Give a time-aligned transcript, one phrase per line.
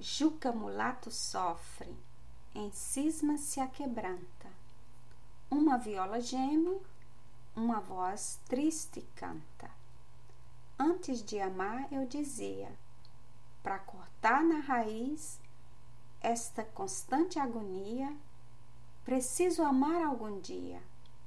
[0.00, 1.94] Juca mulato sofre,
[2.54, 4.48] em cisma se aquebranta.
[5.50, 6.80] Uma viola geme,
[7.54, 9.70] uma voz triste canta.
[10.78, 12.72] Antes de amar, eu dizia,
[13.62, 15.38] para cortar na raiz
[16.22, 18.16] esta constante agonia,
[19.04, 20.82] preciso amar algum dia,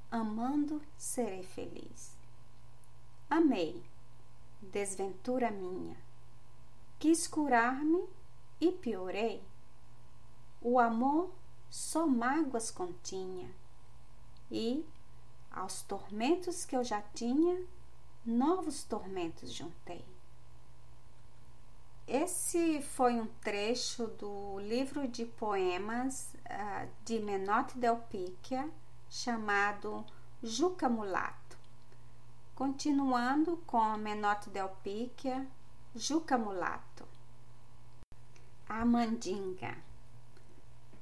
[0.09, 2.11] amando serei feliz.
[3.29, 3.83] Amei,
[4.63, 5.95] desventura minha,
[6.97, 8.03] quis curar-me
[8.63, 9.43] e piorei.
[10.61, 11.31] O amor
[11.69, 13.53] só mágoas continha,
[14.49, 14.85] e,
[15.51, 17.61] aos tormentos que eu já tinha,
[18.25, 20.05] novos tormentos juntei.
[22.07, 28.69] Esse foi um trecho do livro de poemas uh, de Menotti Del Picchia,
[29.09, 30.05] chamado
[30.41, 31.57] Juca Mulato.
[32.55, 35.47] Continuando com Menotti Del Picchia,
[35.95, 37.12] Juca Mulato.
[38.83, 39.77] A mandinga.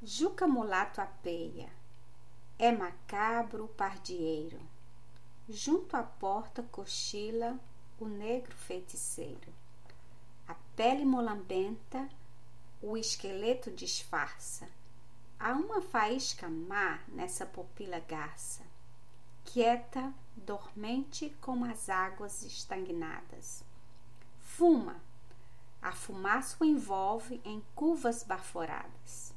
[0.04, 1.68] Juca mulato apeia,
[2.60, 4.60] é macabro o pardieiro.
[5.50, 7.60] Junto à porta cochila
[8.00, 9.52] o negro feiticeiro.
[10.48, 12.08] A pele molambenta,
[12.84, 14.70] o esqueleto disfarça.
[15.40, 18.62] Há uma faísca má nessa pupila garça,
[19.44, 23.64] quieta, dormente como as águas estagnadas.
[24.40, 25.02] Fuma,
[25.82, 29.34] a fumaça o envolve em curvas baforadas.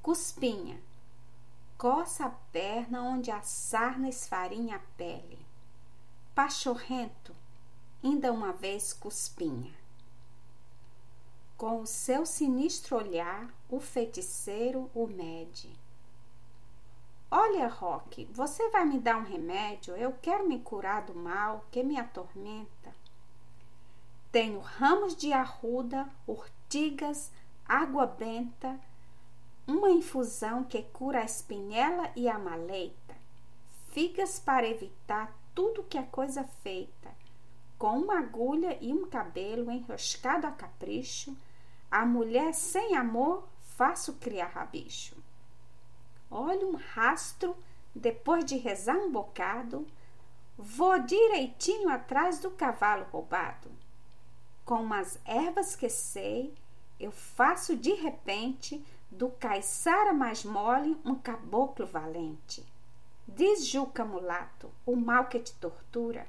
[0.00, 0.80] Cuspinha.
[1.76, 5.38] Coça a perna onde a sarna esfarinha a pele.
[6.34, 7.34] Pachorrento.
[8.02, 9.74] Ainda uma vez cuspinha.
[11.56, 15.74] Com o seu sinistro olhar, o feiticeiro o mede.
[17.30, 19.96] Olha, Roque, você vai me dar um remédio?
[19.96, 22.94] Eu quero me curar do mal que me atormenta.
[24.34, 27.30] Tenho ramos de arruda, urtigas,
[27.64, 28.80] água benta,
[29.64, 33.14] uma infusão que cura a espinhela e a maleita,
[33.92, 37.12] figas para evitar tudo que é coisa feita,
[37.78, 41.36] com uma agulha e um cabelo enroscado a capricho,
[41.88, 45.14] a mulher sem amor faço criar rabicho.
[46.28, 47.56] Olha um rastro,
[47.94, 49.86] depois de rezar um bocado,
[50.58, 53.83] vou direitinho atrás do cavalo roubado
[54.64, 56.54] com umas ervas que sei,
[56.98, 62.64] eu faço de repente do caiçara mais mole um caboclo valente.
[63.28, 66.26] Diz Juca mulato, o mal que te tortura.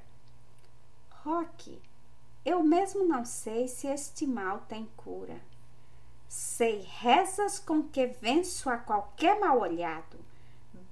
[1.24, 1.80] Roque,
[2.44, 5.40] eu mesmo não sei se este mal tem cura.
[6.28, 10.18] Sei rezas com que venço a qualquer mal olhado,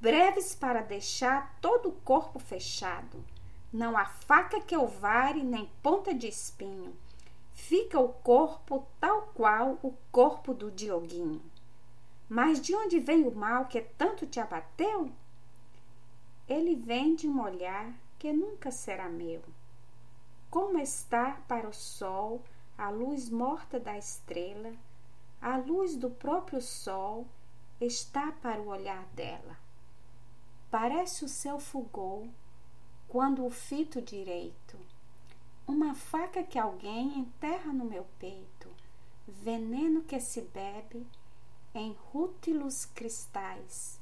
[0.00, 3.25] breves para deixar todo o corpo fechado.
[3.72, 6.97] Não há faca que eu vare, nem ponta de espinho
[7.54, 11.42] fica o corpo tal qual o corpo do Dioguinho.
[12.28, 15.10] Mas de onde vem o mal que tanto te abateu?
[16.47, 19.42] Ele vem de um olhar que nunca será meu.
[20.50, 22.42] Como está para o sol
[22.76, 24.72] a luz morta da estrela,
[25.41, 27.26] a luz do próprio sol
[27.81, 29.56] está para o olhar dela.
[30.71, 32.26] Parece o seu fulgor
[33.09, 34.76] quando o fito direito
[35.67, 38.69] uma faca que alguém enterra no meu peito,
[39.27, 41.07] veneno que se bebe
[41.75, 43.99] em rútilos cristais.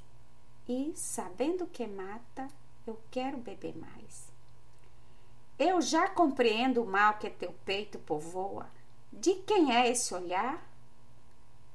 [0.68, 2.48] E, sabendo que mata,
[2.86, 4.30] eu quero beber mais.
[5.58, 8.68] Eu já compreendo o mal que teu peito povoa.
[9.12, 10.66] De quem é esse olhar?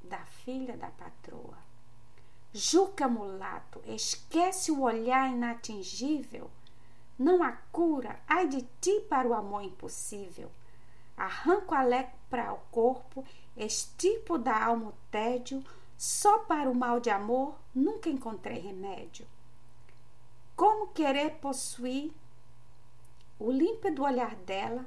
[0.01, 1.57] Da filha da patroa.
[2.53, 6.49] Juca mulato, esquece o olhar inatingível
[7.17, 10.51] não há cura, ai de ti para o amor impossível.
[11.15, 15.63] Arranco a lepra ao corpo, estipo da alma o tédio,
[15.97, 19.25] só para o mal de amor nunca encontrei remédio.
[20.55, 22.11] Como querer possuir
[23.39, 24.85] o límpido olhar dela?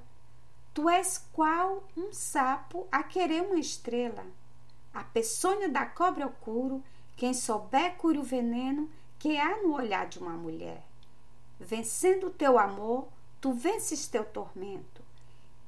[0.73, 4.25] Tu és qual um sapo a querer uma estrela.
[4.95, 6.83] A peçonha da cobra eu curo,
[7.17, 8.89] quem souber cure o veneno
[9.19, 10.90] que há no olhar de uma mulher.
[11.61, 13.07] Vencendo o teu amor,
[13.41, 15.03] tu vences teu tormento.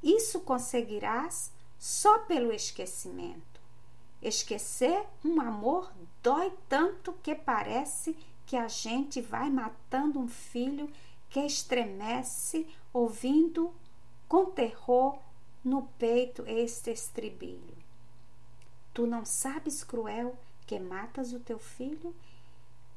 [0.03, 3.61] Isso conseguirás só pelo esquecimento.
[4.23, 5.93] Esquecer um amor
[6.23, 8.17] dói tanto que parece
[8.47, 10.91] que a gente vai matando um filho
[11.29, 13.73] que estremece ouvindo
[14.29, 15.19] com terror
[15.65, 17.77] no peito este estribilho.
[18.95, 20.37] Tu não sabes, cruel,
[20.67, 22.15] que matas o teu filho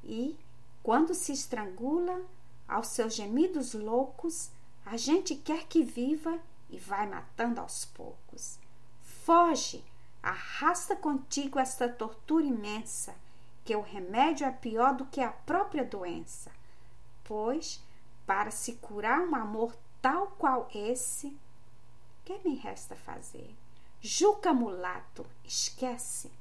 [0.04, 0.38] e,
[0.84, 2.22] quando se estrangula,
[2.68, 4.50] aos seus gemidos loucos,
[4.86, 6.40] a gente quer que viva
[6.70, 8.60] e vai matando aos poucos.
[9.02, 9.84] Foge,
[10.22, 13.16] arrasta contigo esta tortura imensa,
[13.64, 16.52] que o remédio é pior do que a própria doença.
[17.24, 17.84] Pois,
[18.26, 21.36] para se curar um amor tal qual esse,
[22.24, 23.56] que me resta fazer?
[24.00, 26.32] Juca mulato, esquece.